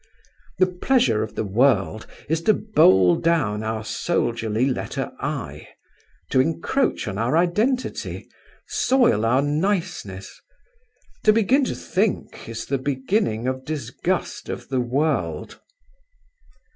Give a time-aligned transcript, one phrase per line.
[0.57, 5.67] The pleasure of the world is to bowl down our soldierly letter I;
[6.31, 8.27] to encroach on our identity,
[8.67, 10.41] soil our niceness.
[11.25, 15.61] To begin to think is the beginning of disgust of the world.